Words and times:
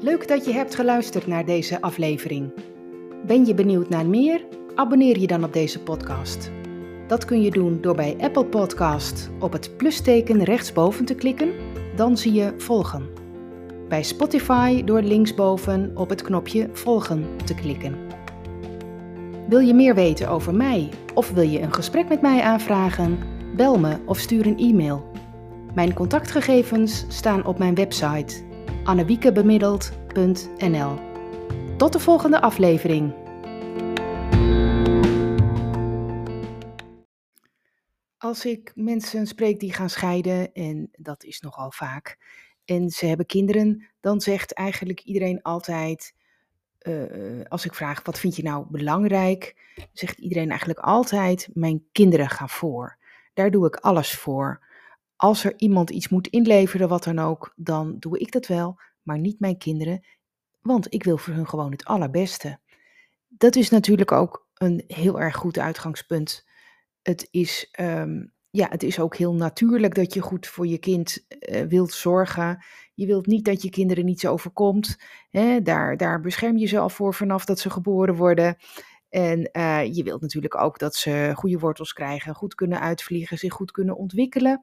Leuk 0.00 0.28
dat 0.28 0.44
je 0.44 0.52
hebt 0.52 0.74
geluisterd 0.74 1.26
naar 1.26 1.44
deze 1.44 1.80
aflevering. 1.80 2.50
Ben 3.26 3.46
je 3.46 3.54
benieuwd 3.54 3.88
naar 3.88 4.06
meer? 4.06 4.44
Abonneer 4.74 5.18
je 5.18 5.26
dan 5.26 5.44
op 5.44 5.52
deze 5.52 5.82
podcast. 5.82 6.50
Dat 7.06 7.24
kun 7.24 7.42
je 7.42 7.50
doen 7.50 7.80
door 7.80 7.94
bij 7.94 8.16
Apple 8.20 8.44
Podcast 8.44 9.30
op 9.38 9.52
het 9.52 9.76
plusteken 9.76 10.44
rechtsboven 10.44 11.04
te 11.04 11.14
klikken, 11.14 11.52
dan 11.96 12.16
zie 12.16 12.32
je 12.32 12.54
volgen. 12.56 13.08
Bij 13.88 14.02
Spotify 14.02 14.84
door 14.84 15.02
linksboven 15.02 15.92
op 15.94 16.08
het 16.08 16.22
knopje 16.22 16.68
volgen 16.72 17.26
te 17.44 17.54
klikken. 17.54 17.96
Wil 19.48 19.60
je 19.60 19.74
meer 19.74 19.94
weten 19.94 20.28
over 20.28 20.54
mij 20.54 20.88
of 21.14 21.30
wil 21.30 21.48
je 21.48 21.60
een 21.60 21.74
gesprek 21.74 22.08
met 22.08 22.20
mij 22.20 22.40
aanvragen? 22.42 23.18
Bel 23.56 23.78
me 23.78 23.96
of 24.04 24.18
stuur 24.18 24.46
een 24.46 24.58
e-mail. 24.58 25.10
Mijn 25.74 25.94
contactgegevens 25.94 27.04
staan 27.08 27.46
op 27.46 27.58
mijn 27.58 27.74
website 27.74 28.46
annewiekebemiddeld.nl. 28.84 30.98
Tot 31.76 31.92
de 31.92 31.98
volgende 31.98 32.40
aflevering. 32.40 33.26
Als 38.18 38.44
ik 38.44 38.72
mensen 38.74 39.26
spreek 39.26 39.60
die 39.60 39.72
gaan 39.72 39.90
scheiden, 39.90 40.52
en 40.52 40.88
dat 40.92 41.24
is 41.24 41.40
nogal 41.40 41.70
vaak, 41.70 42.18
en 42.64 42.90
ze 42.90 43.06
hebben 43.06 43.26
kinderen, 43.26 43.86
dan 44.00 44.20
zegt 44.20 44.52
eigenlijk 44.52 45.00
iedereen 45.00 45.42
altijd, 45.42 46.14
uh, 46.82 47.44
als 47.48 47.64
ik 47.64 47.74
vraag 47.74 48.04
wat 48.04 48.18
vind 48.18 48.36
je 48.36 48.42
nou 48.42 48.66
belangrijk, 48.70 49.56
zegt 49.92 50.18
iedereen 50.18 50.48
eigenlijk 50.48 50.80
altijd, 50.80 51.48
mijn 51.52 51.84
kinderen 51.92 52.28
gaan 52.28 52.48
voor. 52.48 52.96
Daar 53.34 53.50
doe 53.50 53.66
ik 53.66 53.76
alles 53.76 54.14
voor. 54.14 54.66
Als 55.20 55.44
er 55.44 55.54
iemand 55.56 55.90
iets 55.90 56.08
moet 56.08 56.26
inleveren, 56.26 56.88
wat 56.88 57.04
dan 57.04 57.18
ook, 57.18 57.52
dan 57.56 57.96
doe 57.98 58.18
ik 58.18 58.32
dat 58.32 58.46
wel, 58.46 58.80
maar 59.02 59.18
niet 59.18 59.40
mijn 59.40 59.58
kinderen, 59.58 60.06
want 60.60 60.94
ik 60.94 61.04
wil 61.04 61.18
voor 61.18 61.34
hun 61.34 61.48
gewoon 61.48 61.70
het 61.70 61.84
allerbeste. 61.84 62.58
Dat 63.28 63.56
is 63.56 63.70
natuurlijk 63.70 64.12
ook 64.12 64.48
een 64.54 64.84
heel 64.86 65.20
erg 65.20 65.36
goed 65.36 65.58
uitgangspunt. 65.58 66.46
Het 67.02 67.28
is, 67.30 67.68
ehm, 67.72 68.26
ja, 68.50 68.68
het 68.68 68.82
is 68.82 69.00
ook 69.00 69.16
heel 69.16 69.34
natuurlijk 69.34 69.94
dat 69.94 70.14
je 70.14 70.20
goed 70.20 70.46
voor 70.46 70.66
je 70.66 70.78
kind 70.78 71.26
uh, 71.28 71.62
wilt 71.62 71.92
zorgen. 71.92 72.64
Je 72.94 73.06
wilt 73.06 73.26
niet 73.26 73.44
dat 73.44 73.62
je 73.62 73.70
kinderen 73.70 74.04
niets 74.04 74.26
overkomt. 74.26 74.96
Hè? 75.30 75.62
Daar, 75.62 75.96
daar 75.96 76.20
bescherm 76.20 76.56
je 76.56 76.66
ze 76.66 76.78
al 76.78 76.90
voor 76.90 77.14
vanaf 77.14 77.44
dat 77.44 77.58
ze 77.58 77.70
geboren 77.70 78.14
worden. 78.14 78.56
En 79.08 79.50
uh, 79.52 79.94
je 79.94 80.02
wilt 80.02 80.20
natuurlijk 80.20 80.60
ook 80.60 80.78
dat 80.78 80.94
ze 80.94 81.32
goede 81.34 81.58
wortels 81.58 81.92
krijgen, 81.92 82.34
goed 82.34 82.54
kunnen 82.54 82.80
uitvliegen, 82.80 83.38
zich 83.38 83.52
goed 83.52 83.70
kunnen 83.70 83.96
ontwikkelen. 83.96 84.62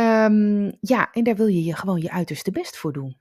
Um, 0.00 0.72
ja, 0.80 1.12
en 1.12 1.24
daar 1.24 1.36
wil 1.36 1.46
je 1.46 1.64
je 1.64 1.76
gewoon 1.76 2.00
je 2.00 2.10
uiterste 2.10 2.50
best 2.50 2.76
voor 2.76 2.92
doen. 2.92 3.16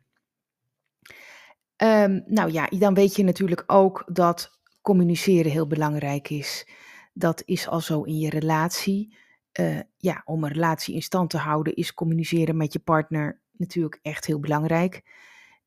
Um, 1.84 2.24
nou 2.26 2.52
ja, 2.52 2.68
dan 2.68 2.94
weet 2.94 3.16
je 3.16 3.24
natuurlijk 3.24 3.64
ook 3.68 4.04
dat 4.12 4.60
communiceren 4.82 5.52
heel 5.52 5.68
belangrijk 5.68 6.30
is. 6.30 6.68
Dat 7.14 7.44
is 7.46 7.68
al 7.68 7.82
zo 7.82 8.04
in 8.04 8.18
je 8.18 8.30
relatie. 8.30 9.18
Uh, 9.60 9.80
ja, 9.98 10.22
om 10.26 10.44
een 10.44 10.52
relatie 10.52 10.96
in 10.96 11.02
stand 11.02 11.30
te 11.30 11.38
houden 11.38 11.76
is 11.76 11.94
communiceren 11.94 12.58
met 12.58 12.74
je 12.74 12.80
partner 12.80 13.42
natuurlijk 13.52 14.00
echt 14.02 14.26
heel 14.26 14.40
belangrijk. 14.40 15.04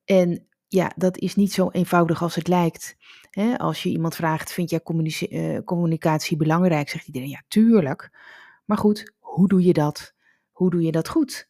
En 0.05 0.47
ja, 0.69 0.93
dat 0.97 1.19
is 1.19 1.35
niet 1.35 1.53
zo 1.53 1.71
eenvoudig 1.71 2.23
als 2.23 2.35
het 2.35 2.49
lijkt. 2.49 2.97
Als 3.57 3.83
je 3.83 3.89
iemand 3.89 4.15
vraagt, 4.15 4.53
vind 4.53 4.71
jij 4.71 4.81
uh, 5.31 5.59
communicatie 5.65 6.37
belangrijk? 6.37 6.89
Zegt 6.89 7.07
iedereen, 7.07 7.29
ja, 7.29 7.43
tuurlijk. 7.49 8.11
Maar 8.65 8.79
goed, 8.79 9.13
hoe 9.19 9.49
doe 9.49 9.63
je 9.63 9.73
dat? 9.73 10.15
Hoe 10.63 10.71
doe 10.71 10.83
je 10.83 10.93
dat 10.93 11.09
goed? 11.09 11.49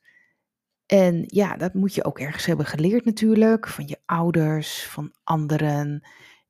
En 0.87 1.25
ja, 1.27 1.57
dat 1.57 1.75
moet 1.75 1.95
je 1.95 2.05
ook 2.05 2.19
ergens 2.19 2.47
hebben 2.47 2.67
geleerd 2.67 3.05
natuurlijk, 3.05 3.69
van 3.69 3.87
je 3.87 3.99
ouders, 4.07 4.87
van 4.87 5.13
anderen, 5.25 6.03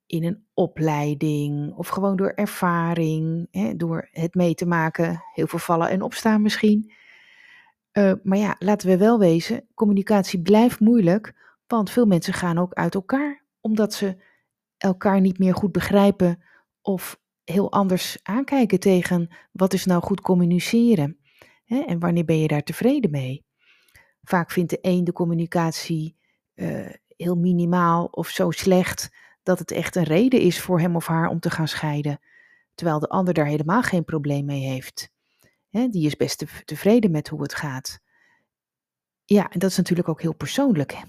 in 0.07 0.25
een 0.25 0.45
opleiding 0.55 1.75
of 1.75 1.89
gewoon 1.89 2.17
door 2.17 2.33
ervaring, 2.35 3.49
hè, 3.51 3.77
door 3.77 4.09
het 4.11 4.35
mee 4.35 4.55
te 4.55 4.67
maken, 4.67 5.23
heel 5.35 5.47
veel 5.47 5.59
vallen 5.59 5.89
en 5.89 6.03
opstaan 6.03 6.43
misschien. 6.43 6.93
Uh, 7.93 8.13
maar 8.23 8.39
ja, 8.39 8.57
laten 8.59 8.89
we 8.89 8.97
wel 8.97 9.19
wezen, 9.19 9.69
communicatie 9.75 10.43
blijft 10.43 10.81
moeilijk, 10.81 11.57
want 11.67 11.91
veel 11.91 12.07
mensen 12.07 12.33
gaan 12.33 12.59
ook 12.59 12.73
uit 12.73 12.95
elkaar, 12.95 13.45
omdat 13.61 13.95
ze 13.95 14.23
elkaar 14.77 15.21
niet 15.21 15.39
meer 15.39 15.55
goed 15.55 15.73
begrijpen 15.73 16.43
of 16.81 17.21
heel 17.45 17.73
anders 17.73 18.19
aankijken 18.23 18.81
tegen 18.81 19.35
wat 19.53 19.73
is 19.73 19.85
nou 19.85 20.03
goed 20.03 20.21
communiceren. 20.21 21.22
Hè, 21.65 21.81
en 21.81 21.99
wanneer 21.99 22.25
ben 22.25 22.39
je 22.39 22.49
daar 22.49 22.63
tevreden 22.63 23.11
mee? 23.11 23.45
Vaak 24.23 24.51
vindt 24.51 24.71
de 24.71 24.79
een 24.81 25.05
de 25.05 25.13
communicatie 25.13 26.17
uh, 26.55 26.89
heel 27.17 27.37
minimaal 27.37 28.05
of 28.05 28.29
zo 28.29 28.51
slecht 28.51 29.11
dat 29.43 29.59
het 29.59 29.71
echt 29.71 29.97
een 29.97 30.03
reden 30.03 30.41
is 30.41 30.61
voor 30.61 30.81
hem 30.81 30.97
of 30.97 31.07
haar 31.07 31.29
om 31.29 31.41
te 31.41 31.51
gaan 31.51 31.69
scheiden, 31.69 32.21
terwijl 32.75 32.99
de 32.99 33.09
ander 33.09 33.35
daar 33.35 33.47
helemaal 33.47 33.83
geen 33.83 34.05
probleem 34.05 34.45
mee 34.45 34.61
heeft. 34.61 35.11
Hè, 35.71 35.89
die 35.89 36.07
is 36.07 36.17
best 36.17 36.39
te, 36.39 36.47
tevreden 36.65 37.11
met 37.11 37.29
hoe 37.29 37.43
het 37.43 37.55
gaat. 37.55 38.01
Ja, 39.25 39.51
en 39.51 39.59
dat 39.59 39.71
is 39.71 39.77
natuurlijk 39.77 40.09
ook 40.09 40.23
heel 40.23 40.35
persoonlijk. 40.35 41.03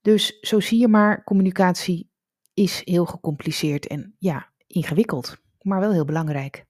Dus 0.00 0.40
zo 0.40 0.60
zie 0.60 0.80
je 0.80 0.88
maar, 0.88 1.24
communicatie 1.24 2.10
is 2.54 2.82
heel 2.84 3.06
gecompliceerd 3.06 3.86
en 3.86 4.16
ja, 4.18 4.52
ingewikkeld, 4.66 5.36
maar 5.60 5.80
wel 5.80 5.92
heel 5.92 6.04
belangrijk. 6.04 6.64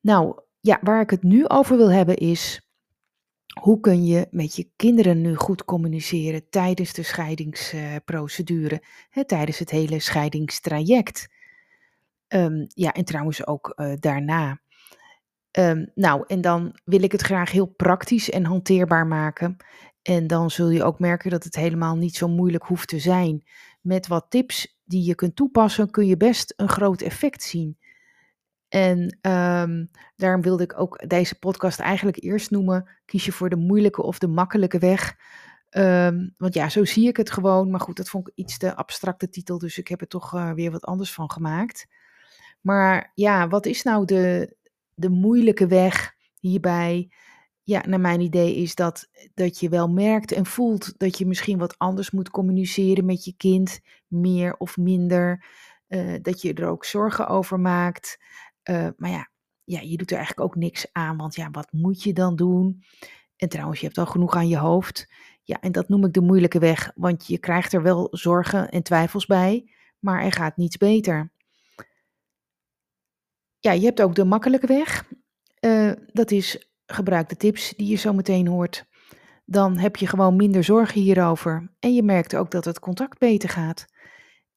Nou, 0.00 0.40
ja, 0.60 0.78
waar 0.82 1.00
ik 1.00 1.10
het 1.10 1.22
nu 1.22 1.48
over 1.48 1.76
wil 1.76 1.90
hebben 1.90 2.16
is 2.16 2.68
hoe 3.60 3.80
kun 3.80 4.04
je 4.04 4.26
met 4.30 4.56
je 4.56 4.70
kinderen 4.76 5.20
nu 5.20 5.34
goed 5.34 5.64
communiceren 5.64 6.48
tijdens 6.50 6.92
de 6.92 7.02
scheidingsprocedure, 7.02 8.82
uh, 9.12 9.24
tijdens 9.24 9.58
het 9.58 9.70
hele 9.70 10.00
scheidingstraject? 10.00 11.28
Um, 12.28 12.66
ja, 12.68 12.92
en 12.92 13.04
trouwens 13.04 13.46
ook 13.46 13.72
uh, 13.76 13.92
daarna. 13.98 14.60
Um, 15.58 15.90
nou, 15.94 16.24
en 16.26 16.40
dan 16.40 16.78
wil 16.84 17.02
ik 17.02 17.12
het 17.12 17.20
graag 17.20 17.50
heel 17.50 17.66
praktisch 17.66 18.30
en 18.30 18.44
hanteerbaar 18.44 19.06
maken. 19.06 19.56
En 20.02 20.26
dan 20.26 20.50
zul 20.50 20.70
je 20.70 20.84
ook 20.84 20.98
merken 20.98 21.30
dat 21.30 21.44
het 21.44 21.54
helemaal 21.54 21.96
niet 21.96 22.16
zo 22.16 22.28
moeilijk 22.28 22.64
hoeft 22.64 22.88
te 22.88 22.98
zijn. 22.98 23.42
Met 23.80 24.06
wat 24.06 24.26
tips 24.28 24.80
die 24.84 25.04
je 25.04 25.14
kunt 25.14 25.36
toepassen, 25.36 25.90
kun 25.90 26.06
je 26.06 26.16
best 26.16 26.52
een 26.56 26.68
groot 26.68 27.00
effect 27.00 27.42
zien. 27.42 27.78
En 28.68 29.18
um, 29.20 29.90
daarom 30.16 30.42
wilde 30.42 30.62
ik 30.62 30.80
ook 30.80 31.08
deze 31.08 31.38
podcast 31.38 31.80
eigenlijk 31.80 32.22
eerst 32.22 32.50
noemen: 32.50 32.88
kies 33.04 33.24
je 33.24 33.32
voor 33.32 33.48
de 33.48 33.56
moeilijke 33.56 34.02
of 34.02 34.18
de 34.18 34.28
makkelijke 34.28 34.78
weg. 34.78 35.16
Um, 35.70 36.34
want 36.38 36.54
ja, 36.54 36.68
zo 36.68 36.84
zie 36.84 37.08
ik 37.08 37.16
het 37.16 37.30
gewoon. 37.30 37.70
Maar 37.70 37.80
goed, 37.80 37.96
dat 37.96 38.08
vond 38.08 38.28
ik 38.28 38.34
iets 38.36 38.58
te 38.58 38.76
abstracte 38.76 39.28
titel, 39.28 39.58
dus 39.58 39.78
ik 39.78 39.88
heb 39.88 40.00
er 40.00 40.08
toch 40.08 40.34
uh, 40.34 40.52
weer 40.52 40.70
wat 40.70 40.84
anders 40.84 41.12
van 41.12 41.30
gemaakt. 41.30 41.86
Maar 42.60 43.12
ja, 43.14 43.48
wat 43.48 43.66
is 43.66 43.82
nou 43.82 44.04
de, 44.04 44.56
de 44.94 45.08
moeilijke 45.08 45.66
weg 45.66 46.14
hierbij? 46.40 47.10
Ja, 47.62 47.82
naar 47.86 48.00
mijn 48.00 48.20
idee 48.20 48.56
is 48.56 48.74
dat, 48.74 49.08
dat 49.34 49.60
je 49.60 49.68
wel 49.68 49.88
merkt 49.88 50.32
en 50.32 50.46
voelt 50.46 50.98
dat 50.98 51.18
je 51.18 51.26
misschien 51.26 51.58
wat 51.58 51.78
anders 51.78 52.10
moet 52.10 52.30
communiceren 52.30 53.04
met 53.04 53.24
je 53.24 53.34
kind, 53.36 53.80
meer 54.06 54.56
of 54.56 54.76
minder. 54.76 55.44
Uh, 55.88 56.14
dat 56.22 56.42
je 56.42 56.54
er 56.54 56.68
ook 56.68 56.84
zorgen 56.84 57.28
over 57.28 57.60
maakt. 57.60 58.18
Uh, 58.70 58.88
maar 58.96 59.10
ja, 59.10 59.28
ja, 59.64 59.80
je 59.80 59.96
doet 59.96 60.10
er 60.10 60.16
eigenlijk 60.16 60.46
ook 60.48 60.56
niks 60.56 60.86
aan, 60.92 61.16
want 61.16 61.34
ja, 61.34 61.50
wat 61.50 61.72
moet 61.72 62.02
je 62.02 62.12
dan 62.12 62.36
doen? 62.36 62.84
En 63.36 63.48
trouwens, 63.48 63.80
je 63.80 63.86
hebt 63.86 63.98
al 63.98 64.06
genoeg 64.06 64.34
aan 64.34 64.48
je 64.48 64.58
hoofd. 64.58 65.12
Ja, 65.42 65.60
en 65.60 65.72
dat 65.72 65.88
noem 65.88 66.04
ik 66.04 66.12
de 66.12 66.20
moeilijke 66.20 66.58
weg, 66.58 66.92
want 66.94 67.26
je 67.26 67.38
krijgt 67.38 67.72
er 67.72 67.82
wel 67.82 68.08
zorgen 68.10 68.68
en 68.68 68.82
twijfels 68.82 69.26
bij, 69.26 69.70
maar 69.98 70.22
er 70.22 70.32
gaat 70.32 70.56
niets 70.56 70.76
beter. 70.76 71.32
Ja, 73.58 73.72
je 73.72 73.84
hebt 73.84 74.02
ook 74.02 74.14
de 74.14 74.24
makkelijke 74.24 74.66
weg. 74.66 75.04
Uh, 75.60 75.92
dat 76.12 76.30
is 76.30 76.70
gebruik 76.86 77.28
de 77.28 77.36
tips 77.36 77.74
die 77.76 77.88
je 77.88 77.96
zo 77.96 78.12
meteen 78.12 78.46
hoort. 78.46 78.86
Dan 79.44 79.78
heb 79.78 79.96
je 79.96 80.06
gewoon 80.06 80.36
minder 80.36 80.64
zorgen 80.64 81.00
hierover. 81.00 81.70
En 81.78 81.94
je 81.94 82.02
merkt 82.02 82.36
ook 82.36 82.50
dat 82.50 82.64
het 82.64 82.78
contact 82.78 83.18
beter 83.18 83.48
gaat. 83.48 83.86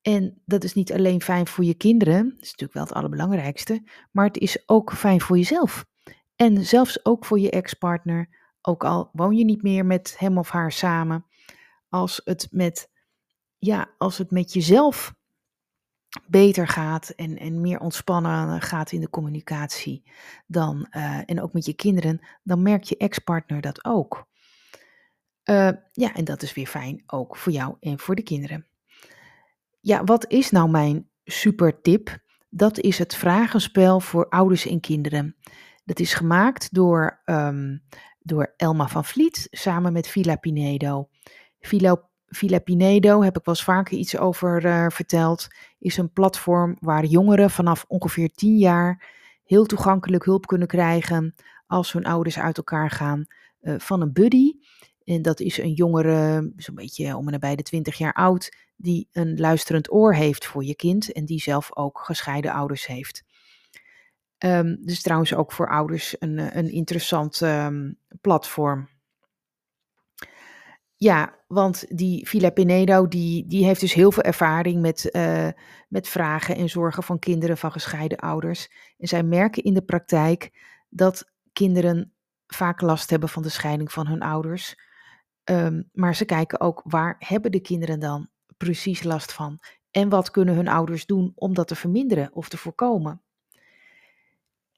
En 0.01 0.41
dat 0.45 0.63
is 0.63 0.73
niet 0.73 0.93
alleen 0.93 1.21
fijn 1.21 1.47
voor 1.47 1.63
je 1.63 1.73
kinderen, 1.73 2.23
dat 2.23 2.41
is 2.41 2.51
natuurlijk 2.51 2.73
wel 2.73 2.83
het 2.83 2.93
allerbelangrijkste, 2.93 3.83
maar 4.11 4.25
het 4.25 4.37
is 4.37 4.63
ook 4.65 4.93
fijn 4.93 5.21
voor 5.21 5.37
jezelf. 5.37 5.85
En 6.35 6.65
zelfs 6.65 7.05
ook 7.05 7.25
voor 7.25 7.39
je 7.39 7.51
ex-partner, 7.51 8.29
ook 8.61 8.83
al 8.83 9.09
woon 9.13 9.35
je 9.35 9.45
niet 9.45 9.63
meer 9.63 9.85
met 9.85 10.15
hem 10.17 10.37
of 10.37 10.49
haar 10.49 10.71
samen, 10.71 11.25
als 11.89 12.21
het 12.23 12.47
met, 12.51 12.89
ja, 13.57 13.89
als 13.97 14.17
het 14.17 14.31
met 14.31 14.53
jezelf 14.53 15.13
beter 16.27 16.67
gaat 16.67 17.09
en, 17.09 17.37
en 17.37 17.61
meer 17.61 17.79
ontspannen 17.79 18.61
gaat 18.61 18.91
in 18.91 19.01
de 19.01 19.09
communicatie 19.09 20.03
dan, 20.47 20.87
uh, 20.91 21.21
en 21.25 21.41
ook 21.41 21.53
met 21.53 21.65
je 21.65 21.73
kinderen, 21.73 22.19
dan 22.43 22.61
merkt 22.61 22.89
je 22.89 22.97
ex-partner 22.97 23.61
dat 23.61 23.85
ook. 23.85 24.29
Uh, 25.45 25.71
ja, 25.91 26.13
en 26.13 26.23
dat 26.25 26.41
is 26.41 26.53
weer 26.53 26.67
fijn 26.67 27.03
ook 27.05 27.37
voor 27.37 27.51
jou 27.51 27.75
en 27.79 27.99
voor 27.99 28.15
de 28.15 28.23
kinderen. 28.23 28.70
Ja, 29.81 30.03
wat 30.03 30.25
is 30.27 30.51
nou 30.51 30.69
mijn 30.69 31.09
super 31.23 31.81
tip? 31.81 32.17
Dat 32.49 32.79
is 32.79 32.97
het 32.97 33.15
vragenspel 33.15 33.99
voor 33.99 34.29
ouders 34.29 34.65
en 34.65 34.79
kinderen. 34.79 35.35
Dat 35.85 35.99
is 35.99 36.13
gemaakt 36.13 36.73
door, 36.73 37.21
um, 37.25 37.83
door 38.19 38.53
Elma 38.57 38.87
van 38.87 39.05
Vliet 39.05 39.47
samen 39.51 39.93
met 39.93 40.07
Villa 40.07 40.35
Pinedo. 40.35 41.09
Villa, 41.59 42.09
Villa 42.25 42.59
Pinedo, 42.59 43.21
heb 43.21 43.37
ik 43.37 43.45
wel 43.45 43.55
eens 43.55 43.63
vaker 43.63 43.97
iets 43.97 44.17
over 44.17 44.65
uh, 44.65 44.85
verteld, 44.89 45.47
is 45.79 45.97
een 45.97 46.11
platform 46.11 46.77
waar 46.79 47.05
jongeren 47.05 47.49
vanaf 47.49 47.85
ongeveer 47.87 48.29
10 48.29 48.57
jaar 48.57 49.09
heel 49.43 49.65
toegankelijk 49.65 50.25
hulp 50.25 50.45
kunnen 50.45 50.67
krijgen 50.67 51.35
als 51.67 51.91
hun 51.91 52.05
ouders 52.05 52.39
uit 52.39 52.57
elkaar 52.57 52.89
gaan 52.89 53.25
uh, 53.61 53.75
van 53.77 54.01
een 54.01 54.13
buddy. 54.13 54.53
En 55.03 55.21
dat 55.21 55.39
is 55.39 55.57
een 55.57 55.73
jongere, 55.73 56.51
zo'n 56.55 56.75
beetje 56.75 57.15
om 57.17 57.25
en 57.25 57.31
nabij 57.31 57.55
de 57.55 57.63
20 57.63 57.97
jaar 57.97 58.13
oud, 58.13 58.55
die 58.75 59.07
een 59.11 59.39
luisterend 59.39 59.91
oor 59.91 60.15
heeft 60.15 60.45
voor 60.45 60.63
je 60.63 60.75
kind 60.75 61.11
en 61.11 61.25
die 61.25 61.39
zelf 61.39 61.75
ook 61.75 61.99
gescheiden 61.99 62.51
ouders 62.51 62.87
heeft. 62.87 63.23
Um, 64.45 64.77
dus 64.81 65.01
trouwens 65.01 65.33
ook 65.33 65.51
voor 65.51 65.69
ouders 65.69 66.15
een, 66.19 66.57
een 66.57 66.71
interessant 66.71 67.41
um, 67.41 67.97
platform. 68.21 68.89
Ja, 70.95 71.35
want 71.47 71.85
die 71.97 72.27
Villa 72.27 72.49
Pinedo, 72.49 73.07
die, 73.07 73.47
die 73.47 73.65
heeft 73.65 73.79
dus 73.79 73.93
heel 73.93 74.11
veel 74.11 74.23
ervaring 74.23 74.81
met, 74.81 75.09
uh, 75.11 75.47
met 75.87 76.07
vragen 76.07 76.55
en 76.55 76.69
zorgen 76.69 77.03
van 77.03 77.19
kinderen 77.19 77.57
van 77.57 77.71
gescheiden 77.71 78.17
ouders. 78.17 78.71
En 78.97 79.07
zij 79.07 79.23
merken 79.23 79.63
in 79.63 79.73
de 79.73 79.81
praktijk 79.81 80.51
dat 80.89 81.31
kinderen 81.53 82.13
vaak 82.47 82.81
last 82.81 83.09
hebben 83.09 83.29
van 83.29 83.43
de 83.43 83.49
scheiding 83.49 83.91
van 83.91 84.07
hun 84.07 84.21
ouders. 84.21 84.75
Um, 85.43 85.89
maar 85.93 86.15
ze 86.15 86.25
kijken 86.25 86.59
ook 86.59 86.81
waar 86.85 87.15
hebben 87.19 87.51
de 87.51 87.59
kinderen 87.59 87.99
dan 87.99 88.29
precies 88.57 89.03
last 89.03 89.33
van? 89.33 89.59
En 89.91 90.09
wat 90.09 90.31
kunnen 90.31 90.55
hun 90.55 90.67
ouders 90.67 91.05
doen 91.05 91.31
om 91.35 91.53
dat 91.53 91.67
te 91.67 91.75
verminderen 91.75 92.29
of 92.33 92.49
te 92.49 92.57
voorkomen? 92.57 93.21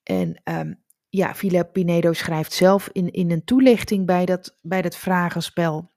En 0.03 0.41
um, 0.43 0.81
ja, 1.09 1.35
Villa 1.35 1.63
Pinedo 1.63 2.13
schrijft 2.13 2.53
zelf 2.53 2.89
in, 2.91 3.11
in 3.11 3.31
een 3.31 3.43
toelichting 3.43 4.05
bij 4.05 4.25
dat, 4.25 4.57
bij 4.61 4.81
dat 4.81 4.95
vragenspel 4.95 5.91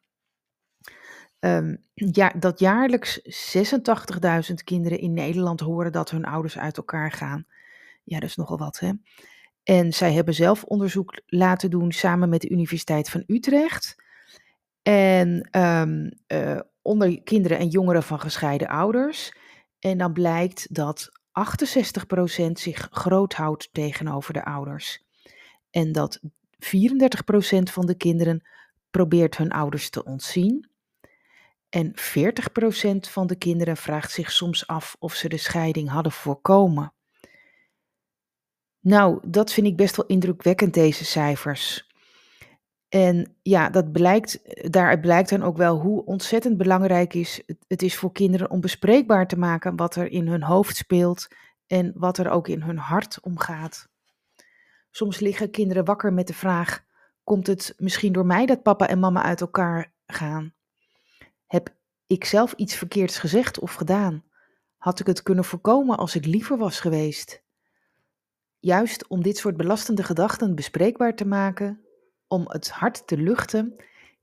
Um, 1.41 1.85
ja, 1.95 2.33
dat 2.39 2.59
jaarlijks 2.59 3.21
86.000 4.49 4.55
kinderen 4.65 4.99
in 4.99 5.13
Nederland 5.13 5.61
horen 5.61 5.93
dat 5.93 6.11
hun 6.11 6.25
ouders 6.25 6.59
uit 6.59 6.77
elkaar 6.77 7.13
gaan. 7.13 7.47
Ja, 8.05 8.21
dat 8.21 8.29
is 8.29 8.37
nogal 8.37 8.59
wat, 8.59 8.79
hè? 8.79 8.93
En 9.63 9.93
zij 9.93 10.13
hebben 10.13 10.35
zelf 10.35 10.65
onderzoek 10.65 11.21
laten 11.27 11.71
doen 11.71 11.93
samen 11.93 12.29
met 12.29 12.41
de 12.41 12.49
Universiteit 12.49 13.11
van 13.11 13.25
Utrecht. 13.27 13.97
En 14.89 15.49
um, 15.51 16.11
uh, 16.29 16.61
onder 16.83 17.23
kinderen 17.23 17.59
en 17.59 17.69
jongeren 17.69 18.03
van 18.03 18.21
gescheiden 18.21 18.69
ouders. 18.69 19.33
En 19.79 19.99
dan 19.99 20.13
blijkt 20.13 20.75
dat 20.75 21.09
68% 22.49 22.53
zich 22.53 22.89
groot 22.91 23.35
houdt 23.35 23.69
tegenover 23.73 24.33
de 24.33 24.45
ouders. 24.45 25.05
En 25.71 25.93
dat 25.93 26.21
34% 26.23 26.27
van 27.63 27.87
de 27.87 27.95
kinderen 27.97 28.47
probeert 28.91 29.37
hun 29.37 29.51
ouders 29.51 29.91
te 29.91 30.05
ontzien. 30.05 30.71
En 31.69 31.95
40% 31.95 31.95
van 33.11 33.27
de 33.27 33.37
kinderen 33.37 33.77
vraagt 33.77 34.13
zich 34.13 34.33
soms 34.33 34.67
af 34.67 34.97
of 34.99 35.15
ze 35.15 35.29
de 35.29 35.37
scheiding 35.37 35.89
hadden 35.89 36.13
voorkomen. 36.13 36.93
Nou, 38.81 39.19
dat 39.29 39.53
vind 39.53 39.67
ik 39.67 39.77
best 39.77 39.97
wel 39.97 40.07
indrukwekkend, 40.07 40.75
deze 40.75 41.05
cijfers. 41.05 41.87
En 42.89 43.37
ja, 43.43 43.71
dat 43.71 43.93
blijkt, 43.93 44.41
daaruit 44.73 45.01
blijkt 45.01 45.31
dan 45.31 45.43
ook 45.43 45.57
wel 45.57 45.81
hoe 45.81 46.05
ontzettend 46.05 46.57
belangrijk 46.57 47.15
is, 47.15 47.43
het 47.67 47.83
is 47.83 47.97
voor 47.97 48.13
kinderen 48.13 48.51
om 48.51 48.61
bespreekbaar 48.61 49.27
te 49.27 49.39
maken 49.39 49.77
wat 49.77 49.95
er 49.97 50.11
in 50.11 50.29
hun 50.29 50.43
hoofd 50.43 50.77
speelt 50.77 51.29
en 51.67 51.93
wat 51.95 52.19
er 52.19 52.31
ook 52.31 52.49
in 52.49 52.63
hun 52.63 52.79
hart 52.79 53.21
omgaat. 53.21 53.89
Soms 54.91 55.21
liggen 55.21 55.51
kinderen 55.51 55.85
wakker 55.85 56.13
met 56.13 56.27
de 56.27 56.35
vraag: 56.35 56.85
komt 57.25 57.47
het 57.47 57.75
misschien 57.77 58.13
door 58.13 58.27
mij 58.27 58.47
dat 58.47 58.63
papa 58.63 58.89
en 58.89 58.99
mama 58.99 59.23
uit 59.23 59.41
elkaar 59.41 59.93
gaan? 60.07 60.55
Heb 61.47 61.75
ik 62.07 62.25
zelf 62.25 62.53
iets 62.53 62.75
verkeerds 62.75 63.19
gezegd 63.19 63.59
of 63.59 63.75
gedaan? 63.75 64.25
Had 64.77 65.01
ik 65.01 65.07
het 65.07 65.23
kunnen 65.23 65.45
voorkomen 65.45 65.97
als 65.97 66.15
ik 66.15 66.25
liever 66.25 66.59
was 66.59 66.81
geweest? 66.81 67.45
Juist 68.59 69.07
om 69.07 69.23
dit 69.23 69.37
soort 69.37 69.57
belastende 69.57 70.03
gedachten 70.03 70.55
bespreekbaar 70.55 71.15
te 71.15 71.27
maken, 71.27 71.86
om 72.29 72.45
het 72.49 72.71
hart 72.71 73.07
te 73.07 73.17
luchten, 73.17 73.77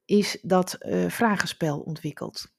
is 0.06 0.38
dat 0.42 0.78
uh, 0.80 1.10
vragenspel 1.10 1.80
ontwikkeld. 1.80 2.52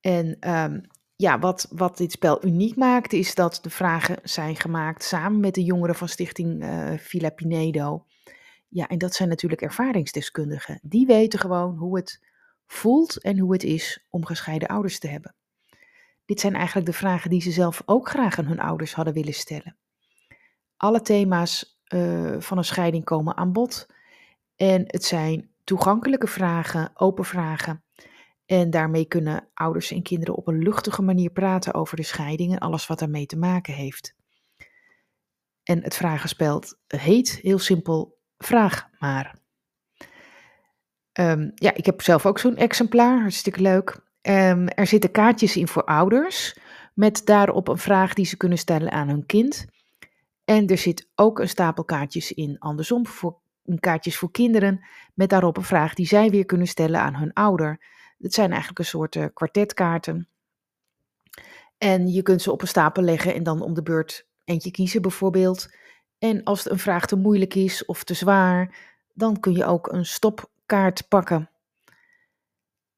En 0.00 0.50
um, 0.54 0.80
ja, 1.16 1.38
wat, 1.38 1.66
wat 1.70 1.96
dit 1.96 2.12
spel 2.12 2.44
uniek 2.44 2.76
maakt, 2.76 3.12
is 3.12 3.34
dat 3.34 3.58
de 3.62 3.70
vragen 3.70 4.18
zijn 4.22 4.56
gemaakt 4.56 5.04
samen 5.04 5.40
met 5.40 5.54
de 5.54 5.64
jongeren 5.64 5.94
van 5.94 6.08
Stichting 6.08 6.64
uh, 6.64 6.92
Villa 6.98 7.30
Pinedo. 7.30 8.04
Ja, 8.68 8.88
en 8.88 8.98
dat 8.98 9.14
zijn 9.14 9.28
natuurlijk 9.28 9.62
ervaringsdeskundigen. 9.62 10.78
Die 10.82 11.06
weten 11.06 11.38
gewoon 11.38 11.76
hoe 11.76 11.96
het 11.96 12.20
voelt 12.66 13.22
en 13.22 13.38
hoe 13.38 13.52
het 13.52 13.62
is 13.62 14.06
om 14.10 14.24
gescheiden 14.26 14.68
ouders 14.68 14.98
te 14.98 15.08
hebben. 15.08 15.34
Dit 16.24 16.40
zijn 16.40 16.54
eigenlijk 16.54 16.86
de 16.86 16.92
vragen 16.92 17.30
die 17.30 17.42
ze 17.42 17.50
zelf 17.50 17.82
ook 17.86 18.08
graag 18.08 18.38
aan 18.38 18.46
hun 18.46 18.60
ouders 18.60 18.94
hadden 18.94 19.14
willen 19.14 19.34
stellen. 19.34 19.76
Alle 20.76 21.02
thema's 21.02 21.80
uh, 21.94 22.40
van 22.40 22.58
een 22.58 22.64
scheiding 22.64 23.04
komen 23.04 23.36
aan 23.36 23.52
bod 23.52 23.86
en 24.60 24.84
het 24.86 25.04
zijn 25.04 25.50
toegankelijke 25.64 26.26
vragen, 26.26 26.90
open 26.94 27.24
vragen. 27.24 27.84
En 28.46 28.70
daarmee 28.70 29.04
kunnen 29.04 29.48
ouders 29.54 29.90
en 29.90 30.02
kinderen 30.02 30.34
op 30.34 30.46
een 30.46 30.62
luchtige 30.62 31.02
manier 31.02 31.30
praten 31.30 31.74
over 31.74 31.96
de 31.96 32.02
scheiding 32.02 32.52
en 32.52 32.58
alles 32.58 32.86
wat 32.86 32.98
daarmee 32.98 33.26
te 33.26 33.38
maken 33.38 33.74
heeft. 33.74 34.14
En 35.62 35.82
het 35.82 35.96
vragenspel 35.96 36.62
heet 36.86 37.38
heel 37.42 37.58
simpel: 37.58 38.18
Vraag 38.38 38.88
maar. 38.98 39.38
Um, 41.20 41.52
ja, 41.54 41.74
ik 41.74 41.86
heb 41.86 42.02
zelf 42.02 42.26
ook 42.26 42.38
zo'n 42.38 42.56
exemplaar, 42.56 43.20
hartstikke 43.20 43.60
leuk. 43.60 44.00
Um, 44.22 44.68
er 44.68 44.86
zitten 44.86 45.10
kaartjes 45.10 45.56
in 45.56 45.68
voor 45.68 45.84
ouders, 45.84 46.58
met 46.94 47.26
daarop 47.26 47.68
een 47.68 47.78
vraag 47.78 48.14
die 48.14 48.26
ze 48.26 48.36
kunnen 48.36 48.58
stellen 48.58 48.92
aan 48.92 49.08
hun 49.08 49.26
kind. 49.26 49.66
En 50.44 50.66
er 50.66 50.78
zit 50.78 51.10
ook 51.14 51.38
een 51.38 51.48
stapel 51.48 51.84
kaartjes 51.84 52.32
in, 52.32 52.58
andersom, 52.58 53.06
voor, 53.06 53.39
kaartjes 53.80 54.16
voor 54.16 54.30
kinderen, 54.30 54.86
met 55.14 55.30
daarop 55.30 55.56
een 55.56 55.62
vraag 55.62 55.94
die 55.94 56.06
zij 56.06 56.30
weer 56.30 56.44
kunnen 56.44 56.66
stellen 56.66 57.00
aan 57.00 57.14
hun 57.14 57.32
ouder. 57.32 57.80
Het 58.18 58.34
zijn 58.34 58.50
eigenlijk 58.50 58.78
een 58.78 58.84
soort 58.84 59.14
uh, 59.14 59.24
kwartetkaarten. 59.34 60.28
En 61.78 62.08
je 62.12 62.22
kunt 62.22 62.42
ze 62.42 62.52
op 62.52 62.62
een 62.62 62.68
stapel 62.68 63.02
leggen 63.02 63.34
en 63.34 63.42
dan 63.42 63.62
om 63.62 63.74
de 63.74 63.82
beurt 63.82 64.26
eentje 64.44 64.70
kiezen 64.70 65.02
bijvoorbeeld. 65.02 65.74
En 66.18 66.44
als 66.44 66.70
een 66.70 66.78
vraag 66.78 67.06
te 67.06 67.16
moeilijk 67.16 67.54
is 67.54 67.84
of 67.84 68.04
te 68.04 68.14
zwaar, 68.14 68.76
dan 69.12 69.40
kun 69.40 69.52
je 69.52 69.64
ook 69.64 69.92
een 69.92 70.06
stop 70.06 70.50
kaart 70.66 71.08
pakken. 71.08 71.50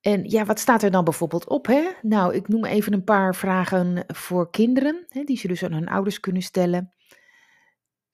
En 0.01 0.31
ja, 0.31 0.45
wat 0.45 0.59
staat 0.59 0.83
er 0.83 0.91
dan 0.91 1.05
bijvoorbeeld 1.05 1.49
op? 1.49 1.67
Hè? 1.67 1.91
Nou, 2.03 2.35
ik 2.35 2.49
noem 2.49 2.65
even 2.65 2.93
een 2.93 3.05
paar 3.05 3.35
vragen 3.35 4.05
voor 4.07 4.51
kinderen, 4.51 5.07
hè, 5.09 5.25
die 5.25 5.37
ze 5.37 5.49
dus 5.49 5.65
aan 5.65 5.73
hun 5.73 5.89
ouders 5.89 6.21
kunnen 6.21 6.43
stellen. 6.43 6.93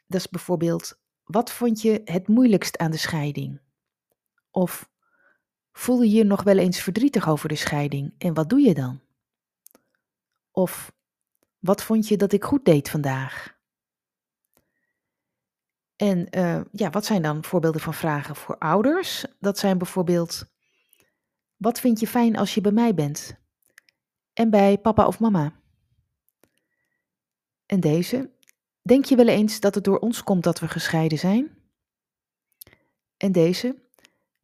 Dat 0.07 0.21
is 0.21 0.29
bijvoorbeeld, 0.29 1.01
wat 1.29 1.53
vond 1.53 1.83
je 1.83 2.03
het 2.05 2.29
moeilijkst 2.29 2.79
aan 2.79 2.91
de 2.91 2.97
scheiding? 2.97 3.61
Of 4.51 4.91
voel 5.73 6.03
je 6.03 6.11
je 6.11 6.25
nog 6.25 6.43
wel 6.43 6.59
eens 6.59 6.81
verdrietig 6.81 7.29
over 7.29 7.49
de 7.49 7.57
scheiding 7.57 8.15
en 8.19 8.35
wat 8.35 8.49
doe 8.49 8.61
je 8.61 8.75
dan? 8.75 9.01
Of 10.51 10.93
wat 11.59 11.83
vond 11.83 12.09
je 12.09 12.17
dat 12.17 12.33
ik 12.33 12.45
goed 12.45 12.65
deed 12.65 12.91
vandaag? 12.91 13.57
En 15.97 16.39
uh, 16.39 16.61
ja, 16.73 16.91
wat 16.91 17.05
zijn 17.05 17.23
dan 17.23 17.45
voorbeelden 17.45 17.81
van 17.81 17.95
vragen 17.95 18.37
voor 18.37 18.59
ouders? 18.59 19.25
Dat 19.41 19.59
zijn 19.59 19.79
bijvoorbeeld: 19.79 20.51
wat 21.57 21.81
vind 21.81 22.01
je 22.01 22.07
fijn 22.07 22.37
als 22.37 22.55
je 22.55 22.61
bij 22.61 22.73
mij 22.73 22.95
bent? 22.95 23.37
En 24.33 24.51
bij 24.51 24.79
papa 24.79 25.07
of 25.07 25.21
mama? 25.21 25.53
En 27.67 27.81
deze: 27.81 28.31
denk 28.89 29.05
je 29.05 29.17
wel 29.17 29.29
eens 29.29 29.61
dat 29.61 29.75
het 29.75 29.85
door 29.85 29.99
ons 29.99 30.23
komt 30.23 30.45
dat 30.45 30.61
we 30.61 30.69
gescheiden 30.69 31.19
zijn? 31.19 31.57
En 33.17 33.33
deze: 33.33 33.77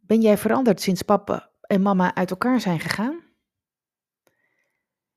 ben 0.00 0.20
jij 0.20 0.38
veranderd 0.38 0.80
sinds 0.80 1.02
papa 1.02 1.50
en 1.60 1.82
mama 1.82 2.14
uit 2.14 2.30
elkaar 2.30 2.60
zijn 2.60 2.80
gegaan? 2.80 3.22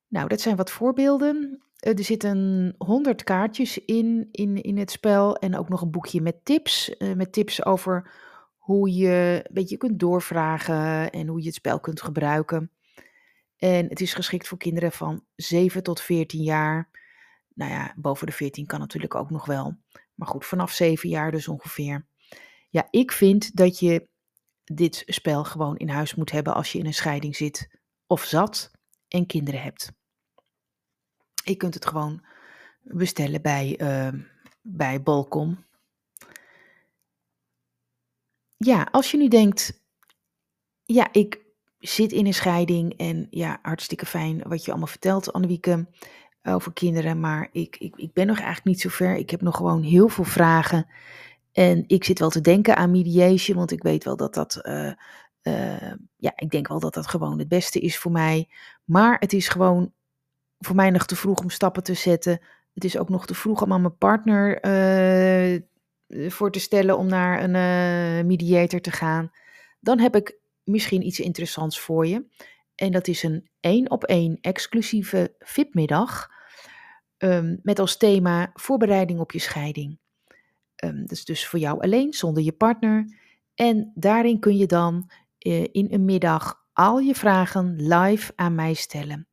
Nou, 0.08 0.28
dat 0.28 0.42
zijn 0.42 0.56
wat 0.56 0.72
voorbeelden. 0.72 1.62
Eh, 1.78 1.98
er 1.98 2.04
zitten 2.04 2.74
100 2.78 3.24
kaartjes 3.24 3.78
in, 3.78 4.28
in, 4.32 4.62
in 4.62 4.78
het 4.78 4.92
spel 4.92 5.36
en 5.36 5.58
ook 5.58 5.70
nog 5.70 5.82
een 5.82 5.92
boekje 5.92 6.22
met 6.22 6.46
tips. 6.46 6.96
Uh, 7.00 7.14
met 7.14 7.34
tips 7.34 7.66
over 7.66 8.12
hoe 8.58 8.94
je 8.94 9.42
een 9.44 9.54
beetje 9.54 9.78
kunt 9.78 10.00
doorvragen 10.00 11.12
en 11.12 11.28
hoe 11.28 11.40
je 11.40 11.46
het 11.46 11.56
spel 11.56 11.80
kunt 11.80 12.02
gebruiken. 12.02 12.72
En 13.58 13.90
het 13.90 14.02
is 14.02 14.14
geschikt 14.14 14.48
voor 14.48 14.58
kinderen 14.58 14.92
van 14.92 15.24
7 15.36 15.84
tot 15.84 16.02
14 16.02 16.44
jaar. 16.44 16.90
Nou 17.58 17.72
ja, 17.72 17.94
boven 17.96 18.28
de 18.28 18.34
14 18.34 18.66
kan 18.66 18.80
natuurlijk 18.80 19.16
ook 19.16 19.30
nog 19.30 19.46
wel. 19.46 19.78
Maar 20.16 20.28
goed, 20.28 20.46
vanaf 20.46 20.72
7 20.72 21.10
jaar 21.10 21.32
dus 21.32 21.48
ongeveer. 21.48 22.08
Ja, 22.70 22.88
ik 22.90 23.12
vind 23.12 23.56
dat 23.56 23.80
je 23.80 24.10
dit 24.64 25.04
spel 25.06 25.44
gewoon 25.44 25.78
in 25.78 25.90
huis 25.90 26.16
moet 26.16 26.32
hebben 26.32 26.54
als 26.54 26.72
je 26.72 26.80
in 26.80 26.86
een 26.86 26.94
scheiding 26.94 27.36
zit 27.36 27.80
of 28.08 28.24
zat 28.24 28.72
en 29.08 29.26
kinderen 29.26 29.62
hebt. 29.62 29.92
Je 31.44 31.56
kunt 31.56 31.74
het 31.74 31.86
gewoon 31.86 32.26
bestellen 32.82 33.42
bij, 33.42 33.80
uh, 33.82 34.22
bij 34.62 35.02
Bolcom. 35.02 35.66
Ja, 38.58 38.88
als 38.92 39.12
je 39.12 39.18
nu 39.18 39.28
denkt, 39.28 39.82
ja, 40.84 41.08
ik 41.12 41.46
zit 41.80 42.12
in 42.12 42.26
een 42.26 42.34
scheiding 42.34 42.98
en 42.98 43.28
ja, 43.30 43.60
hartstikke 43.62 44.06
fijn 44.06 44.42
wat 44.48 44.66
je 44.66 44.70
allemaal 44.72 44.88
vertelt, 44.88 45.34
Annewieke, 45.34 45.88
over 46.48 46.74
kinderen. 46.74 47.20
Maar 47.20 47.50
ik, 47.52 47.76
ik, 47.80 47.94
ik 47.96 48.14
ben 48.14 48.28
nog 48.28 48.38
eigenlijk 48.38 48.66
niet 48.66 48.82
zo 48.82 48.90
ver. 48.90 49.16
Ik 49.16 49.30
heb 49.30 49.42
nog 49.42 49.56
gewoon 49.56 49.82
heel 49.82 50.08
veel 50.08 50.24
vragen. 50.24 50.88
En 51.52 51.84
ik 51.88 52.04
zit 52.04 52.20
wel 52.20 52.30
te 52.30 52.42
denken 52.42 52.76
aan 52.76 52.92
mediation, 52.92 53.58
want 53.58 53.72
ik 53.72 53.84
weet 53.84 54.04
wel 54.04 54.16
dat 54.16 54.34
dat, 54.34 54.60
uh, 54.64 54.92
uh, 55.44 55.94
ja, 56.16 56.32
ik 56.36 56.50
denk 56.50 56.68
wel 56.68 56.80
dat 56.80 56.94
dat 56.94 57.08
gewoon 57.08 57.40
het 57.40 57.48
beste 57.48 57.80
is 57.80 57.98
voor 57.98 58.12
mij. 58.12 58.50
Maar 58.84 59.20
het 59.20 59.34
is 59.34 59.48
gewoon 59.48 59.94
voor 60.60 60.76
mij 60.76 60.90
nog 60.90 61.06
te 61.06 61.16
vroeg 61.16 61.40
om 61.40 61.50
stappen 61.50 61.84
te 61.84 61.94
zetten. 61.94 62.40
Het 62.74 62.84
is 62.84 62.98
ook 62.98 63.10
nog 63.10 63.26
te 63.26 63.36
vroeg 63.36 63.62
om 63.62 63.74
aan 63.74 63.82
mijn 63.82 63.98
partner 63.98 64.66
uh, 64.66 65.62
voor 66.30 66.52
te 66.52 66.60
stellen 66.60 66.98
om 66.98 67.08
naar 67.08 67.44
een 67.44 68.28
mediator 68.28 68.82
te 68.82 68.92
gaan. 68.92 69.32
Dan 69.80 70.00
heb 70.00 70.16
ik 70.16 70.40
misschien 70.64 71.06
iets 71.06 71.20
interessants 71.20 71.80
voor 71.80 72.08
je. 72.08 72.26
En 72.76 72.92
dat 72.92 73.08
is 73.08 73.24
een 73.24 73.50
één 73.60 73.92
op 73.92 74.04
één 74.04 74.38
exclusieve 74.42 75.36
VIP-middag. 75.40 76.36
Um, 77.18 77.60
met 77.64 77.80
als 77.80 77.98
thema 77.98 78.52
voorbereiding 78.54 79.20
op 79.20 79.32
je 79.32 79.40
scheiding. 79.40 80.00
Um, 80.84 81.02
dat 81.02 81.12
is 81.12 81.26
dus 81.26 81.48
voor 81.48 81.60
jou 81.60 81.82
alleen, 81.82 82.14
zonder 82.14 82.44
je 82.44 82.52
partner. 82.52 83.18
En 83.56 83.92
daarin 83.96 84.40
kun 84.40 84.58
je 84.58 84.66
dan 84.66 85.10
uh, 85.40 85.68
in 85.72 85.88
een 85.90 86.06
middag 86.06 86.66
al 86.74 87.00
je 87.00 87.16
vragen 87.16 87.76
live 87.76 88.32
aan 88.36 88.56
mij 88.56 88.74
stellen. 88.74 89.28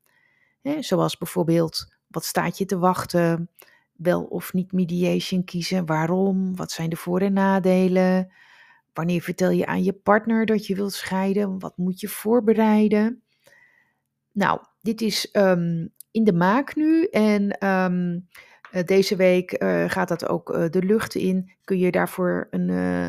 Zoals 0.80 1.18
bijvoorbeeld, 1.18 1.94
wat 2.06 2.24
staat 2.24 2.58
je 2.58 2.64
te 2.64 2.78
wachten? 2.78 3.50
Wel 3.92 4.24
of 4.24 4.52
niet 4.52 4.72
mediation 4.72 5.44
kiezen? 5.44 5.86
Waarom? 5.86 6.56
Wat 6.56 6.70
zijn 6.70 6.90
de 6.90 6.96
voor- 6.96 7.20
en 7.20 7.32
nadelen? 7.32 8.32
Wanneer 8.92 9.22
vertel 9.22 9.50
je 9.50 9.66
aan 9.66 9.84
je 9.84 9.92
partner 9.92 10.46
dat 10.46 10.66
je 10.66 10.74
wilt 10.74 10.92
scheiden? 10.92 11.58
Wat 11.58 11.76
moet 11.76 12.00
je 12.00 12.08
voorbereiden? 12.08 13.22
Nou, 14.32 14.60
dit 14.80 15.00
is 15.00 15.28
um, 15.32 15.92
in 16.14 16.24
de 16.24 16.32
maak 16.32 16.76
nu 16.76 17.04
en 17.04 17.66
um, 17.68 18.28
deze 18.84 19.16
week 19.16 19.62
uh, 19.62 19.84
gaat 19.90 20.08
dat 20.08 20.28
ook 20.28 20.50
uh, 20.50 20.70
de 20.70 20.82
lucht 20.82 21.14
in. 21.14 21.52
Kun 21.64 21.78
je 21.78 21.90
daarvoor 21.90 22.46
een, 22.50 22.68
uh, 22.68 23.08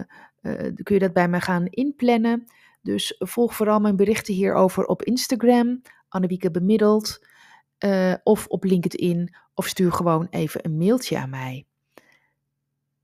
kun 0.83 0.95
je 0.95 1.00
dat 1.00 1.13
bij 1.13 1.27
me 1.27 1.41
gaan 1.41 1.65
inplannen? 1.65 2.45
Dus 2.81 3.15
volg 3.17 3.55
vooral 3.55 3.79
mijn 3.79 3.95
berichten 3.95 4.33
hierover 4.33 4.85
op 4.85 5.03
Instagram, 5.03 5.81
Annewieke 6.09 6.51
Bemiddeld, 6.51 7.27
of 8.24 8.47
op 8.47 8.63
LinkedIn, 8.63 9.35
of 9.53 9.67
stuur 9.67 9.91
gewoon 9.91 10.27
even 10.29 10.65
een 10.65 10.77
mailtje 10.77 11.17
aan 11.17 11.29
mij. 11.29 11.65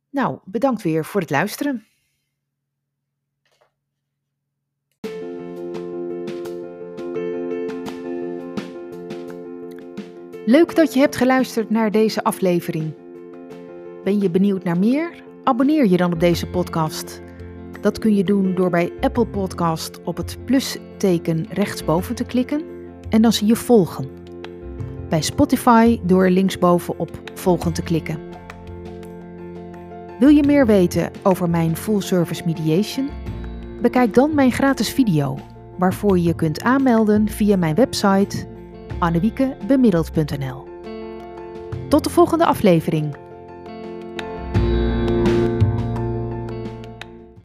Nou, 0.10 0.39
bedankt 0.46 0.81
weer 0.81 1.05
voor 1.05 1.22
het 1.22 1.29
luisteren. 1.29 1.86
Leuk 10.46 10.76
dat 10.76 10.94
je 10.94 11.00
hebt 11.00 11.16
geluisterd 11.16 11.70
naar 11.70 11.92
deze 11.92 12.24
aflevering. 12.24 12.94
Ben 14.04 14.22
je 14.22 14.30
benieuwd 14.30 14.64
naar 14.64 14.80
meer? 14.80 15.24
Abonneer 15.44 15.88
je 15.88 15.98
dan 15.98 16.14
op 16.14 16.20
deze 16.20 16.48
podcast. 16.48 17.22
Dat 17.82 18.00
kun 18.00 18.16
je 18.16 18.24
doen 18.24 18.56
door 18.56 18.70
bij 18.70 18.94
Apple 19.02 19.26
Podcast 19.26 20.04
op 20.04 20.18
het 20.18 20.38
plusteken 20.46 21.46
rechtsboven 21.50 22.16
te 22.16 22.24
klikken 22.24 22.62
en 23.10 23.22
dan 23.22 23.34
zie 23.34 23.48
je 23.48 23.56
volgen. 23.56 24.10
Bij 25.10 25.22
Spotify 25.22 26.00
door 26.04 26.30
linksboven 26.30 27.00
op 27.00 27.32
volgen 27.34 27.74
te 27.74 27.82
klikken. 27.82 28.20
Wil 30.20 30.30
je 30.30 30.44
meer 30.44 30.66
weten 30.66 31.12
over 31.24 31.50
mijn 31.50 31.78
full 31.78 32.02
service 32.02 32.44
mediation? 32.46 33.10
Bekijk 33.82 34.14
dan 34.14 34.36
mijn 34.36 34.52
gratis 34.52 34.94
video, 34.94 35.38
waarvoor 35.78 36.18
je 36.18 36.24
je 36.24 36.36
kunt 36.36 36.62
aanmelden 36.62 37.30
via 37.30 37.58
mijn 37.58 37.76
website 37.76 38.50
annewiekebemiddeld.nl. 39.01 40.67
Tot 41.89 42.03
de 42.03 42.10
volgende 42.10 42.46
aflevering. 42.46 43.21